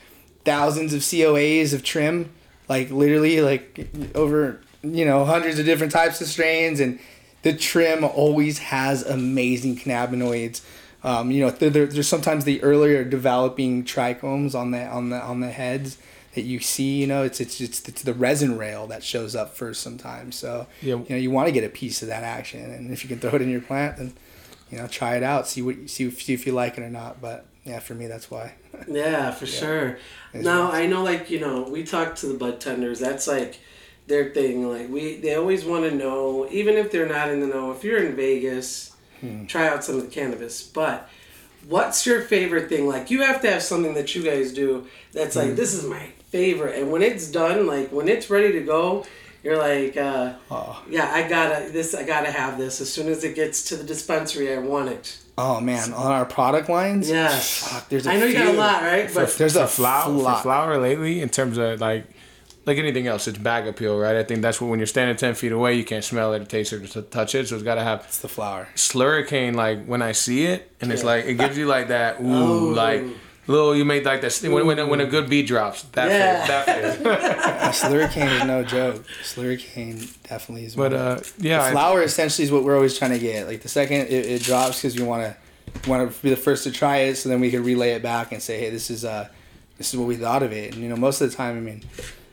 [0.44, 2.32] thousands of COAs of trim,
[2.68, 7.00] like literally like over you know hundreds of different types of strains, and
[7.44, 10.62] the trim always has amazing cannabinoids.
[11.04, 15.22] Um, you know, there, there- there's sometimes the earlier developing trichomes on the on the
[15.22, 15.98] on the heads
[16.34, 17.00] that you see.
[17.02, 20.36] You know, it's it's it's, it's the resin rail that shows up first sometimes.
[20.36, 20.96] So Yeah.
[20.96, 23.20] you know, you want to get a piece of that action, and if you can
[23.20, 24.14] throw it in your plant, then
[24.72, 26.90] you know, try it out, see what see if, see if you like it or
[26.90, 27.22] not.
[27.22, 28.54] But yeah, for me, that's why.
[28.88, 29.98] Yeah, for sure.
[30.34, 30.74] It's Now nice.
[30.76, 33.00] I know, like you know, we talk to the bud tenders.
[33.00, 33.60] That's like
[34.08, 34.70] their thing.
[34.70, 37.72] Like we, they always want to know, even if they're not in the know.
[37.72, 39.46] If you're in Vegas, Hmm.
[39.48, 40.62] try out some of the cannabis.
[40.62, 41.10] But
[41.68, 42.88] what's your favorite thing?
[42.88, 45.42] Like you have to have something that you guys do that's Hmm.
[45.42, 46.80] like this is my favorite.
[46.80, 49.06] And when it's done, like when it's ready to go,
[49.48, 50.84] you're like, uh, Oh.
[50.90, 51.96] yeah, I gotta this.
[51.96, 54.54] I gotta have this as soon as it gets to the dispensary.
[54.54, 55.18] I want it.
[55.38, 57.68] Oh man, on our product lines, Yes.
[57.68, 59.08] Fuck, there's a I know you got a lot, right?
[59.14, 60.38] But There's for a flower, lot.
[60.38, 62.06] for flower lately in terms of like
[62.66, 64.18] like anything else, it's bag appeal, right?
[64.18, 66.46] I think that's what when you're standing ten feet away, you can't smell it, or
[66.46, 67.48] taste it, or touch it.
[67.48, 68.68] So it's got to have It's the flower.
[68.76, 69.56] slurricane.
[69.56, 72.58] Like when I see it, and it's like it gives you like that ooh, Oh.
[72.74, 73.04] like
[73.48, 73.76] little.
[73.76, 75.84] You made like that when when a, when a good beat drops.
[75.94, 76.46] That Yeah.
[76.46, 77.44] phase, that phase.
[77.68, 79.04] Uh, Slurricane is no joke.
[79.24, 80.76] Slurricane definitely is.
[80.76, 81.02] But one.
[81.02, 83.48] uh, yeah, I- flower essentially is what we're always trying to get.
[83.48, 86.64] Like the second it, it drops because you want to want to be the first
[86.64, 89.04] to try it, so then we can relay it back and say, hey, this is
[89.06, 89.28] uh,
[89.78, 90.74] this is what we thought of it.
[90.74, 91.84] And you know, most of the time, I mean,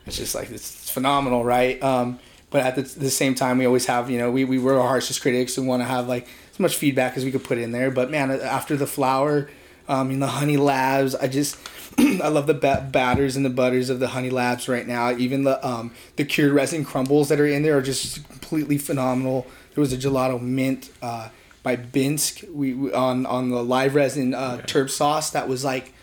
[0.05, 1.81] it's just like it's, it's phenomenal, right?
[1.83, 4.79] Um, but at the, the same time, we always have you know we we were
[4.79, 7.57] our harshest critics and want to have like as much feedback as we could put
[7.57, 7.91] in there.
[7.91, 9.49] But man, after the flower,
[9.87, 11.57] um, in the honey labs, I just
[11.97, 15.11] I love the ba- batters and the butters of the honey labs right now.
[15.11, 19.47] Even the um, the cured resin crumbles that are in there are just completely phenomenal.
[19.73, 21.29] There was a gelato mint uh,
[21.63, 25.93] by Binske we, we on on the live resin uh, sauce that was like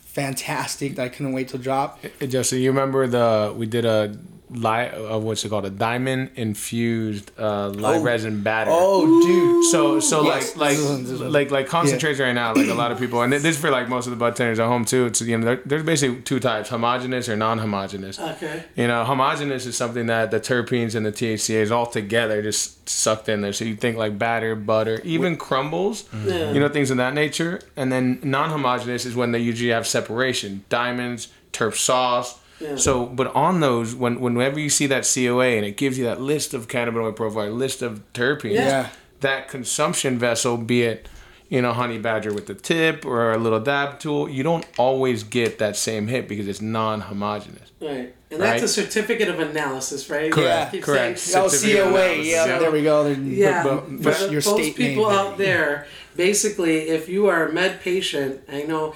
[0.00, 0.98] fantastic.
[0.98, 2.00] I couldn't wait to drop.
[2.18, 4.18] Hey, Justin, you remember the we did a
[4.50, 8.02] live uh, what's it called a diamond infused uh, live Oh.
[8.04, 8.70] resin batter.
[8.72, 9.64] Oh, dude.
[9.70, 10.56] So so Yes.
[10.56, 12.54] like like like like concentrates right now.
[12.54, 14.58] Like a lot of people, and this is for like most of the bud tenders
[14.58, 15.06] at home too.
[15.06, 18.18] It's you know there's basically two types: homogenous or non-homogeneous.
[18.18, 18.64] okay.
[18.76, 23.28] You know, homogenous is something that the terpenes and the THCAs all together just sucked
[23.28, 23.52] in there.
[23.52, 26.52] So you think like batter, butter, even crumbles, Yeah.
[26.52, 27.60] you know, things of that nature.
[27.76, 32.38] And then non-homogeneous is when they usually have separation, diamonds, terp sauce.
[32.60, 32.76] Yeah.
[32.76, 36.20] So, but on those, when whenever you see that COA and it gives you that
[36.20, 38.66] list of cannabinoid profile, list of terpenes, Yeah.
[38.68, 38.88] Yeah.
[39.20, 41.08] that consumption vessel, be it
[41.48, 45.22] you know honey badger with the tip or a little dab tool, you don't always
[45.22, 47.70] get that same hit because it's non-homogeneous.
[47.80, 48.14] Right.
[48.30, 48.62] And that's Right.
[48.62, 50.30] a certificate of analysis, right?
[50.30, 51.18] Correct, Keep correct.
[51.18, 52.16] saying- Oh, COA.
[52.16, 52.58] Yeah, yeah.
[52.58, 53.04] there we go.
[53.04, 55.18] There- Yeah, but- for but the- your those state people name.
[55.18, 55.86] out there,
[56.18, 58.94] basically, if you are a med patient, I know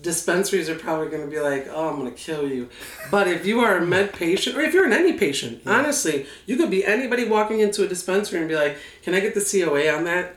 [0.00, 2.68] dispensaries are probably going to be like, "Oh, I'm going to kill you,"
[3.12, 6.56] but if you are a med patient, or if you're an any patient, honestly, you
[6.56, 9.88] could be anybody walking into a dispensary and be like, "Can I get the COA
[9.96, 10.34] on that?"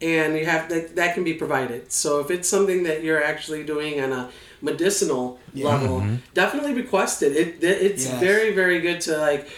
[0.00, 1.90] and you have that that can be provided.
[1.92, 4.30] So if it's something that you're actually doing on a
[4.60, 6.16] medicinal level, mm-hmm.
[6.34, 7.32] definitely request it.
[7.36, 8.20] It it- it's Yes.
[8.20, 9.48] very very good to like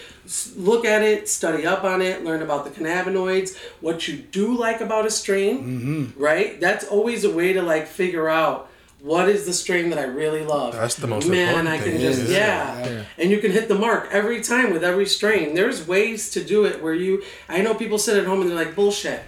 [0.55, 4.81] look at it, study up on it, learn about the cannabinoids, what you do like
[4.81, 6.21] about a strain, Mm-hmm.
[6.23, 6.59] right?
[6.59, 8.69] That's always a way to like figure out
[9.01, 10.73] what is the strain that I really love.
[10.73, 12.85] That's the most Man, important I can thing, just is- yeah.
[12.85, 13.03] Yeah.
[13.19, 15.53] and you can hit the mark every time with every strain.
[15.53, 17.21] There's ways to do it where you.
[17.47, 19.21] I know people sit at home and they're like bullshit.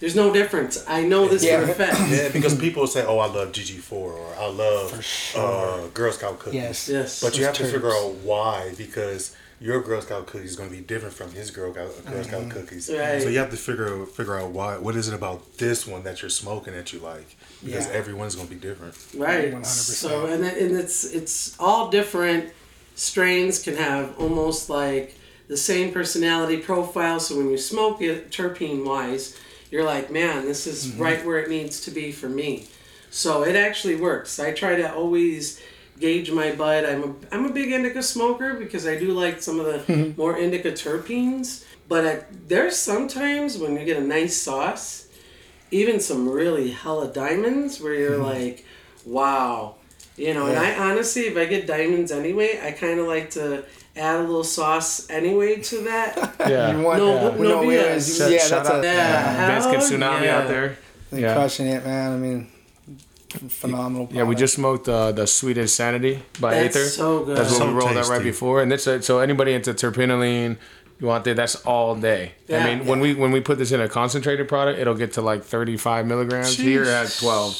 [0.00, 0.82] There's no difference.
[0.88, 1.64] I know this Yeah.
[1.64, 2.10] for a fact.
[2.10, 4.86] Yeah, because people say, "Oh, I love GG4" or "I love
[5.36, 6.88] uh, Girl Scout cookies." Yes.
[6.88, 7.20] Yes.
[7.22, 10.74] But you have to figure out why because your Girl Scout cookie is going to
[10.74, 12.50] be different from his Girl Scout, Girl Scout mm-hmm.
[12.50, 12.90] cookies.
[12.90, 13.20] Right.
[13.20, 14.78] So you have to figure figure out why.
[14.78, 17.36] What is it about this one that you're smoking that you like?
[17.62, 17.92] Because Yeah.
[17.92, 18.96] everyone's going to be different.
[19.14, 19.52] Right.
[19.52, 19.66] 100%.
[19.66, 22.52] So and then, and it's it's all different
[22.94, 25.16] strains can have almost like
[25.48, 27.20] the same personality profile.
[27.20, 29.36] So when you smoke it, terpene wise,
[29.70, 31.02] you're like, man, this is mm-hmm.
[31.02, 32.66] right where it needs to be for me.
[33.10, 34.38] So it actually works.
[34.38, 35.60] I try to always
[36.00, 36.84] gauge my bud.
[36.84, 40.16] I'm a, I'm a big indica smoker because I do like some of the mhm.
[40.16, 41.64] more indica terpenes.
[41.88, 45.08] But I, there's sometimes when you get a nice sauce,
[45.70, 48.22] even some really hella diamonds where you're mm-hmm.
[48.22, 48.64] like,
[49.04, 49.76] wow.
[50.16, 53.64] You know, and I honestly, if I get diamonds anyway, I kind of like to
[53.96, 56.36] add a little sauce anyway to that.
[56.50, 56.76] Yeah.
[56.76, 57.22] You want, No, yeah.
[57.22, 58.18] no no, yeah, BS.
[58.18, 59.60] Shout- yeah, shout that's out a, Yeah.
[59.60, 60.38] Vince Kid Tsunami yeah.
[60.38, 60.78] out there.
[61.10, 61.34] they're Yeah.
[61.34, 62.12] crushing it, man.
[62.12, 62.48] I mean,
[63.32, 64.08] phenomenal.
[64.12, 66.88] Yeah, we just smoked uh, the Sweet Insanity by That's Aether.
[66.88, 67.36] so good.
[67.36, 70.56] That's what So we rolled out right before, and it's a, so anybody into terpinolene,
[71.00, 71.36] you want that?
[71.36, 72.32] That's all day.
[72.48, 72.64] Yeah.
[72.64, 75.22] I mean, when we when we put this in a concentrated product, it'll get to
[75.22, 76.56] like 35 milligrams.
[76.56, 77.54] Here at 12.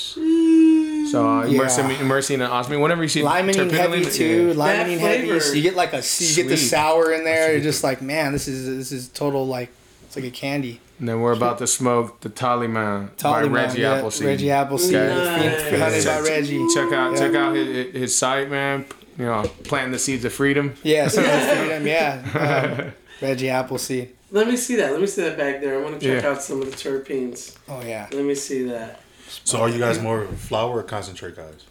[1.10, 1.54] So uh, Yeah.
[1.60, 2.80] immersing, immersing and osmine.
[2.82, 4.48] Whenever you see limonene heavy too.
[4.48, 4.54] yeah.
[4.54, 5.40] Limonene heavy.
[5.40, 7.52] So you get like a you get the sour in there.
[7.52, 9.70] You're just like, man, this is this is total like
[10.04, 10.80] it's like a candy.
[11.00, 14.26] And then we're about to smoke the Taliman by Tolly Reggie yeah, Appleseed.
[14.26, 14.92] Reggie Appleseed.
[14.92, 15.62] Nice.
[15.62, 16.66] Fiend- Hunted by Check- Reggie.
[16.74, 17.18] Check out Yeah.
[17.18, 18.84] check out his, his site, man.
[19.18, 20.74] You know, planting the seeds of freedom.
[20.82, 21.86] Yeah, so that's freedom.
[21.86, 24.10] Yeah, um, Reggie Appleseed.
[24.30, 24.92] Let me see that.
[24.92, 25.78] Let me see that back there.
[25.78, 26.30] I want to check Yeah.
[26.30, 27.56] out some of the terpenes.
[27.68, 28.06] Oh yeah.
[28.12, 29.00] Let me see that.
[29.44, 31.64] So are you guys more flower or concentrate guys?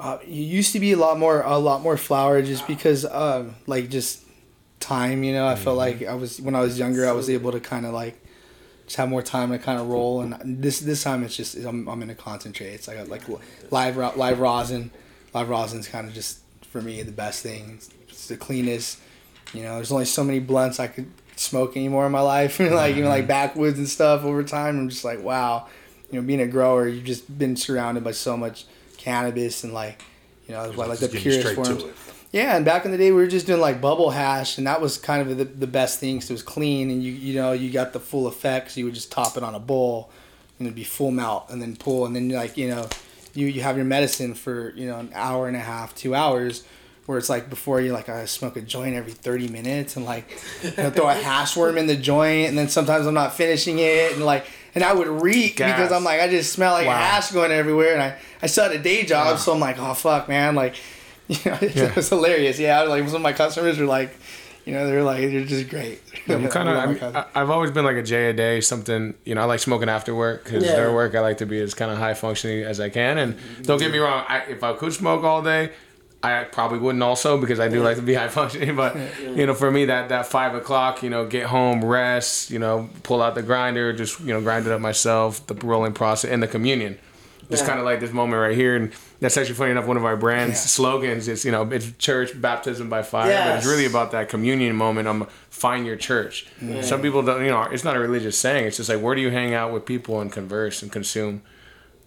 [0.00, 3.56] Uh, you used to be a lot more a lot more flower just because um
[3.66, 4.22] like just
[4.78, 7.50] time you know i felt like i was when i was younger i was able
[7.50, 8.14] to kind of like
[8.88, 11.86] just have more time to kind of roll and this this time it's just i'm,
[11.86, 13.22] I'm in a concentrate it's like a, like
[13.70, 14.90] live live rosin.
[15.34, 16.38] Live rosin's kind of just
[16.70, 17.72] for me the best thing.
[17.74, 18.98] It's, it's the cleanest.
[19.52, 22.96] You know there's only so many blunts i could smoke anymore in my life like
[22.96, 24.78] even like backwoods and stuff over time.
[24.78, 25.68] I'm just like wow.
[26.10, 28.64] You know being a grower you've just been surrounded by so much
[28.96, 30.02] cannabis and like
[30.46, 31.84] you know like, like the purest forms.
[32.32, 34.80] Yeah, and back in the day, we were just doing like bubble hash, and that
[34.80, 37.52] was kind of the, the best thing 'cause it was clean, and you you know
[37.52, 38.76] you got the full effects.
[38.76, 40.10] You would just top it on a bowl,
[40.58, 42.88] and it'd be full melt, and then pull, and then like you know,
[43.34, 46.64] you you have your medicine for you know an hour and a half, two hours,
[47.06, 50.30] where it's like before you like I smoke a joint every thirty minutes, and like
[50.62, 53.78] you know, throw a hash worm in the joint, and then sometimes I'm not finishing
[53.78, 54.44] it, and like.
[54.74, 55.72] And I would reek Gas.
[55.74, 56.98] because I'm like I just smell like Wow.
[56.98, 59.94] hash going everywhere, and I I still had a day job, so I'm like oh
[59.94, 60.76] fuck man, like
[61.28, 61.94] you know, it Yeah.
[61.94, 62.58] was hilarious.
[62.58, 64.10] Yeah, like some of my customers were like,
[64.64, 66.00] you know, they're like, they're just great.
[66.28, 67.00] I'm kind I love my of.
[67.00, 67.26] customers.
[67.34, 69.14] I've always been like a J a day, something.
[69.24, 70.76] You know, I like smoking after work because Yeah.
[70.76, 73.16] during work I like to be as kind of high functioning as I can.
[73.18, 75.70] And don't get me wrong, I, if I could smoke all day,
[76.22, 78.74] I probably wouldn't also because I do like to be high functioning.
[78.76, 82.58] But you know, for me, that that five o'clock, you know, get home, rest, you
[82.58, 86.30] know, pull out the grinder, just you know, grind it up myself, the rolling process,
[86.30, 86.98] and the communion.
[87.48, 87.68] It's Yeah.
[87.68, 89.86] kind of like this moment right here, and that's actually funny enough.
[89.86, 90.66] One of our brand's Yeah.
[90.66, 94.76] slogans is, you know, it's church baptism by fire, but it's really about that communion
[94.76, 95.08] moment.
[95.08, 96.46] Um, find your church.
[96.82, 98.66] Some people don't, you know, it's not a religious saying.
[98.66, 101.42] It's just like where do you hang out with people and converse and consume.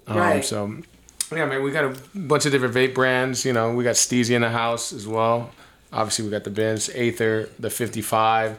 [0.08, 0.44] Um, Right.
[0.46, 0.74] So,
[1.34, 3.46] yeah, man, we got a bunch of different vape brands.
[3.46, 5.52] You know, we got Steezy in the house as well.
[5.94, 8.58] Obviously, we got the Benz, Aether, the 55,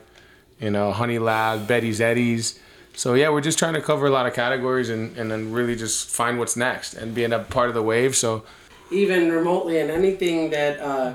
[0.60, 2.58] you know, Honey Lab, Betty's Eddies.
[2.94, 5.76] So yeah, we're just trying to cover a lot of categories and, and then really
[5.76, 8.14] just find what's next and being a part of the wave.
[8.16, 8.44] So
[8.90, 11.14] Even remotely, and anything that uh,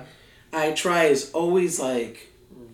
[0.54, 2.28] I try is always like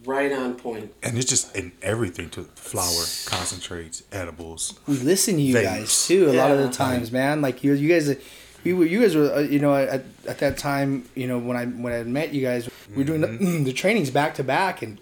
[0.06, 0.94] right on point.
[1.04, 4.80] And it's just in everything to flour, concentrates, edibles.
[4.88, 5.64] we listen to you Vapes.
[5.64, 7.42] guys too a lot of the times, man.
[7.42, 8.16] Like you, you guys,
[8.64, 11.58] you were, you guys were, uh, you know, at, at that time, you know, when
[11.58, 13.28] I when I met you guys, we were doing the,
[13.64, 14.98] the trainings back to back, and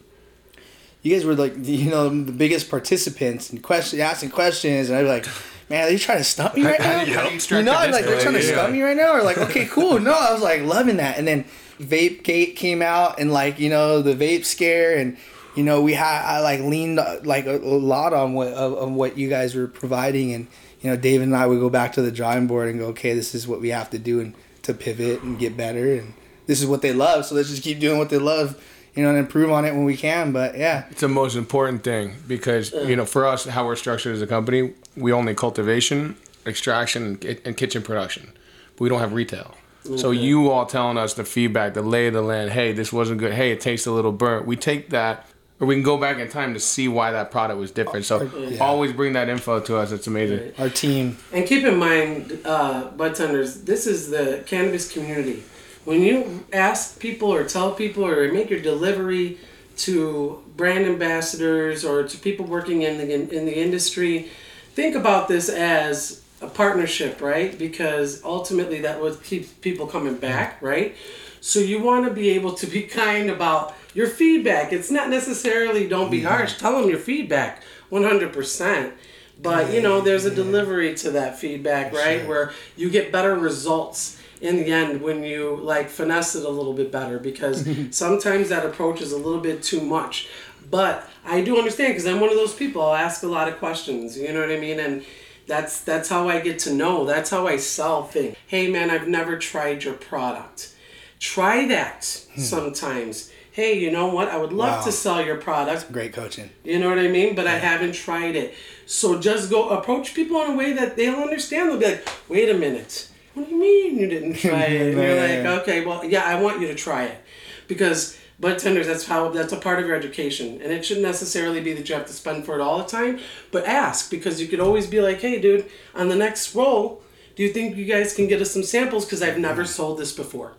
[1.02, 4.98] you guys were like, the, you know, the biggest participants and question asking questions, and
[4.98, 5.28] I'd be like.
[5.70, 6.98] Man, are you trying to stump me right now?
[6.98, 8.44] How you You know, I'm like they're trying to distillate?
[8.44, 10.02] stump me right now, or like, okay, cool.
[10.02, 11.46] No, I was like loving that, and then
[11.80, 15.16] Vape Gate came out, and like you know the vape scare, and
[15.56, 18.92] you know we had I like leaned like a, a lot on what of, of
[18.92, 20.48] what you guys were providing, and
[20.82, 23.14] you know, David and I would go back to the drawing board and go, okay,
[23.14, 24.34] this is what we have to do and
[24.64, 26.14] to pivot and get better, and
[26.48, 28.62] this is what they love, so let's just keep doing what they love,
[28.96, 30.32] you know, and improve on it when we can.
[30.32, 34.16] But yeah, It's the most important thing because you know for us how we're structured
[34.16, 38.32] as a company, we only cultivation, extraction, and, kitchen production.
[38.76, 39.56] But we don't have retail.
[39.98, 42.52] So you all telling us the feedback, the lay of the land.
[42.52, 43.34] Hey, this wasn't good.
[43.34, 44.46] Hey, it tastes a little burnt.
[44.46, 45.26] We take that,
[45.60, 48.06] or we can go back in time to see why that product was different.
[48.06, 48.30] So
[48.62, 49.92] always bring that info to us.
[49.92, 50.54] It's amazing.
[50.60, 55.44] our team, And keep in mind, uh, bud tenders, this is the cannabis community.
[55.84, 59.40] When you ask people or tell people or make your delivery
[59.78, 64.30] to brand ambassadors or to people working in the, in, in the industry,
[64.74, 67.58] think about this as a partnership, right?
[67.58, 70.96] Because ultimately that would keep people coming back, right?
[71.40, 74.72] So you want to be able to be kind about your feedback.
[74.72, 76.58] It's not necessarily don't be harsh.
[76.58, 78.94] Tell them your feedback, one hundred percent.
[79.42, 82.28] But you know, there's a delivery to that feedback, right?
[82.28, 86.74] Where you get better results in the end when you like finesse it a little
[86.74, 90.28] bit better because sometimes that approach is a little bit too much.
[90.70, 92.82] But I do understand because I'm one of those people.
[92.82, 94.18] I'll ask a lot of questions.
[94.18, 94.80] You know what I mean?
[94.80, 95.06] And
[95.48, 97.06] that's that's how I get to know.
[97.06, 98.36] That's how I sell things.
[98.48, 100.76] Hey man, I've never tried your product.
[101.20, 102.42] Try that hmm.
[102.42, 103.32] sometimes.
[103.52, 104.30] Hey, you know what?
[104.30, 104.86] I would love Wow.
[104.86, 105.92] to sell your product.
[105.92, 106.52] great coaching.
[106.64, 107.36] You know what I mean?
[107.36, 108.54] But I haven't tried it.
[108.86, 111.70] So just go approach people in a way that they'll understand.
[111.70, 113.10] They'll be like, wait a minute.
[113.34, 114.94] What do you mean you didn't try it?
[114.94, 117.24] And you're like, okay, well, yeah, I want you to try it.
[117.68, 120.62] Because bud tenders, that's how that's a part of your education.
[120.62, 123.20] And it shouldn't necessarily be that you have to spend for it all the time.
[123.52, 127.04] But ask because you could always be like, hey dude, on the next roll,
[127.36, 129.06] do you think you guys can get us some samples?
[129.06, 129.72] Because I've never mm-hmm.
[129.72, 130.54] sold this before.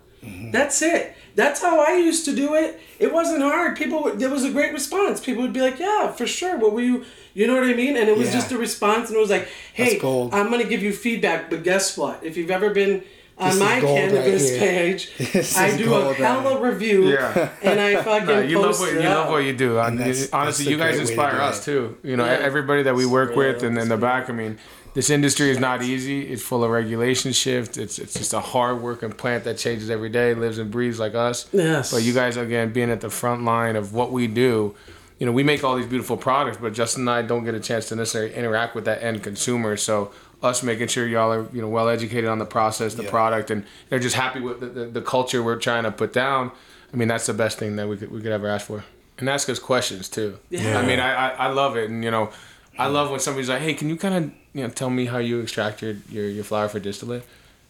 [0.51, 1.15] That's it.
[1.35, 2.79] That's how I used to do it.
[2.99, 3.75] It wasn't hard.
[3.75, 5.19] People, would, there was a great response.
[5.19, 7.05] People would be like, "Yeah, for sure." What were you?
[7.33, 7.97] You know what I mean?
[7.97, 8.33] And it was Yeah.
[8.35, 11.97] just a response, and it was like, "Hey, I'm gonna give you feedback, but guess
[11.97, 12.19] what?
[12.23, 13.03] If you've ever been
[13.39, 17.09] on This my gold right cannabis page, This I do gold a right hella review,
[17.09, 17.49] Yeah.
[17.63, 19.79] and I fucking No, you love what it you love what you do.
[19.79, 21.97] And that's- Honestly, that's you guys great way to inspire us too.
[22.03, 22.37] You know, Yeah.
[22.49, 24.29] everybody that we work Yeah, with and in the back.
[24.29, 24.59] I mean,
[24.93, 26.21] this industry is not easy.
[26.31, 27.77] It's full of regulation shift.
[27.77, 31.15] It's it's just a hard working plant that changes every day, lives and breathes like
[31.15, 31.47] us.
[31.51, 31.91] Yes.
[31.91, 34.75] But you guys again being at the front line of what we do.
[35.19, 37.59] You know, we make all these beautiful products, but Justin and I don't get a
[37.59, 39.77] chance to necessarily interact with that end consumer.
[39.77, 43.09] So us making sure y'all are you know well educated on the process, the Yeah.
[43.09, 46.51] product, and they're just happy with the, the, the culture we're trying to put down.
[46.91, 48.83] I mean, that's the best thing that we could we could ever ask for.
[49.17, 50.39] And ask us questions too.
[50.49, 50.77] Yeah.
[50.77, 52.31] I mean, I, I, I love it, and you know,
[52.77, 55.17] I love when somebody's like, "Hey, can you kind of you know tell me how
[55.17, 57.23] you extract your, your your flower for distillate?"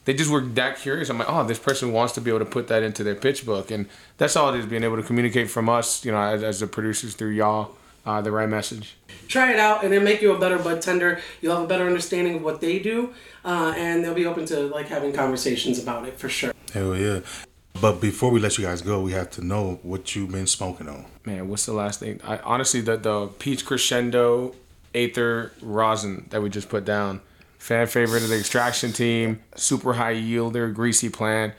[0.05, 1.09] They just were that curious.
[1.09, 3.45] I'm like, "Oh, this person wants to be able to put that into their pitch
[3.45, 4.65] book," and that's all it is.
[4.65, 8.21] Being able to communicate from us, you know, as, as the producers through y'all, uh,
[8.21, 8.97] the right message.
[9.27, 11.85] try it out and it'll make you a better bud tender you'll have a better
[11.85, 13.13] understanding of what they do
[13.45, 17.19] uh, and they'll be open to like having conversations about it for sure Hell yeah.
[17.79, 20.87] But before we let you guys go, we have to know what you've been smoking
[20.87, 21.05] on.
[21.25, 22.19] Man, what's the last thing?
[22.23, 24.55] I honestly the the peach crescendo
[24.93, 27.21] Aether rosin that we just put down.
[27.57, 31.53] Fan favorite of the extraction team, super high yielder, greasy plant.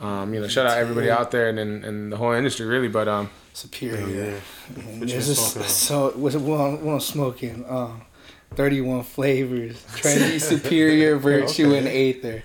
[0.00, 2.88] Um, you know, shout out everybody out there and, and, and the whole industry really,
[2.88, 4.40] but um, Superior.
[4.76, 7.64] And What you there's been just smoking so what what what I'm smoking.
[7.68, 7.90] Uh,
[8.54, 12.42] 31 flavors, trendy, superior, virtue, and aether.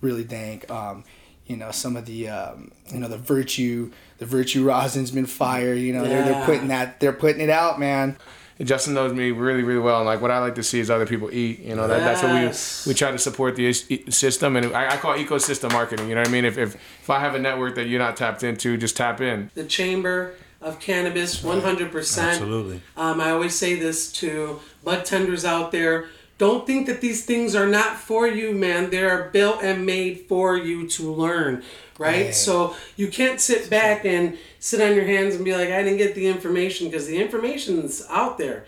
[0.00, 0.70] Really dank.
[0.70, 1.04] Um,
[1.46, 5.74] you know some of the um, you know the virtue the virtue rosin's been fire.
[5.74, 8.16] You know they're they're putting that they're putting it out, man.
[8.62, 11.06] Justin knows me really, really well, and like what I like to see is other
[11.06, 11.58] people eat.
[11.60, 14.96] You know, that, that's what we we try to support the system, and I, I
[14.96, 16.08] call it ecosystem marketing.
[16.08, 16.44] You know what I mean?
[16.44, 19.50] If, if if I have a network that you're not tapped into, just tap in.
[19.54, 22.80] the chamber of cannabis 100% Absolutely.
[22.96, 26.06] Um, I always say this to bud tenders out there.
[26.38, 28.90] Don't think that these things are not for you, man.
[28.90, 31.62] They are built and made for you to learn,
[31.98, 32.26] right?
[32.26, 32.32] Yeah.
[32.32, 35.98] So you can't sit back and sit on your hands and be like, I didn't
[35.98, 38.64] get the information because the information's out there.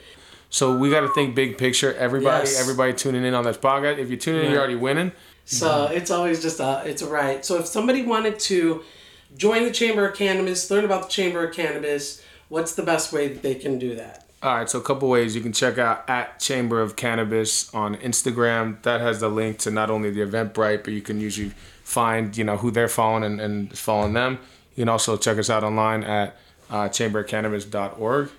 [0.51, 1.95] So we got to think big picture.
[1.95, 2.61] Everybody, Yes.
[2.61, 3.97] everybody tuning in on this podcast.
[3.97, 5.13] If you're tuning in, you're already winning.
[5.47, 7.43] So it's always just a it's a right.
[7.47, 8.83] So if somebody wanted to
[9.39, 13.29] join the Chamber of Cannabis, learn about the Chamber of Cannabis, what's the best way
[13.29, 14.27] that they can do that?
[14.43, 17.97] All right, so a couple ways you can check out at Chamber of Cannabis on
[17.97, 18.83] Instagram.
[18.83, 22.45] That has the link to not only the Eventbrite, but you can usually find you
[22.45, 24.39] know who they're following and, and following them.
[24.77, 26.37] You can also check us out online at
[26.71, 28.31] uh, chamberofcannabis.org.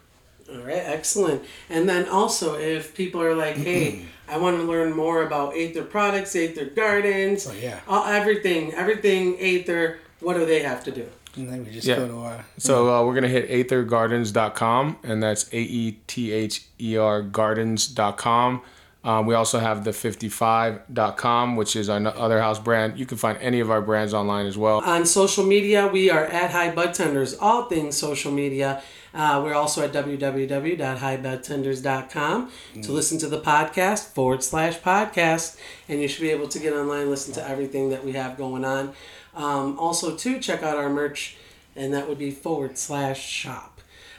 [0.50, 1.44] All right, excellent.
[1.70, 5.84] And then also, if people are like, "Hey, I want to learn more about Aether
[5.84, 7.80] products, Aether Gardens, Oh, yeah.
[7.88, 11.06] all, everything, everything Aether," what do they have to do?
[11.36, 11.98] And then we just Yeah.
[11.98, 16.64] go to our So uh, we're gonna hit aethergardens.com, and that's a e t h
[16.80, 18.62] e r gardens.com.
[19.08, 23.00] Um, we also have the 55.com, which is our other house brand.
[23.00, 24.82] You can find any of our brands online as well.
[24.82, 28.84] On social media, we are at High Bud Tenders, all things social media.
[29.14, 32.52] Uh, we're also at www.highbudtenders.com
[32.82, 35.58] to listen to the podcast forward slash podcast.
[35.88, 38.66] And you should be able to get online listen to everything that we have going
[38.66, 38.92] on.
[39.34, 41.38] Um, also, to check out our merch,
[41.78, 43.77] and that would be forward slash shop.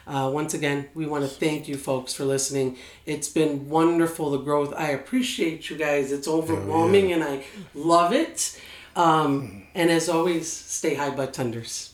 [0.09, 2.79] Uh, once again, we want to thank you folks for listening.
[3.05, 4.73] It's been wonderful, the growth.
[4.75, 6.11] I appreciate you guys.
[6.13, 7.45] It's overwhelming and I
[7.75, 8.59] love it.
[8.97, 11.87] Um, and as always, stay high, bud tenders.